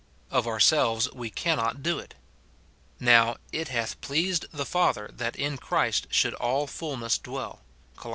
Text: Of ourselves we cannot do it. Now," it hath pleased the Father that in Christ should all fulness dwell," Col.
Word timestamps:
Of 0.31 0.47
ourselves 0.47 1.11
we 1.13 1.29
cannot 1.29 1.83
do 1.83 1.99
it. 1.99 2.15
Now," 2.99 3.35
it 3.51 3.67
hath 3.67 4.01
pleased 4.01 4.47
the 4.51 4.65
Father 4.65 5.11
that 5.13 5.35
in 5.35 5.57
Christ 5.57 6.07
should 6.09 6.33
all 6.33 6.65
fulness 6.65 7.19
dwell," 7.19 7.61
Col. 7.97 8.09